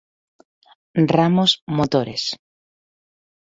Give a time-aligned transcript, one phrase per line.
[1.15, 2.23] Ramos motores.